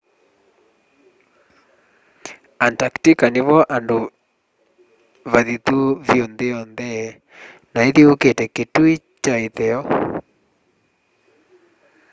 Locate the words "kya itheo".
9.23-9.81